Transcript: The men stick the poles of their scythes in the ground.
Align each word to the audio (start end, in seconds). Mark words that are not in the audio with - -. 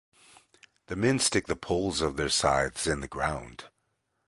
The 0.87 0.95
men 0.95 1.19
stick 1.19 1.45
the 1.45 1.55
poles 1.55 2.01
of 2.01 2.17
their 2.17 2.27
scythes 2.29 2.87
in 2.87 3.01
the 3.01 3.07
ground. 3.07 3.65